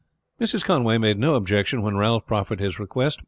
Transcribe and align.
Mrs. 0.41 0.63
Conway 0.65 0.97
made 0.97 1.19
no 1.19 1.35
objection 1.35 1.83
when 1.83 1.95
Ralph 1.95 2.25
proffered 2.25 2.59
his 2.59 2.79
request. 2.79 3.19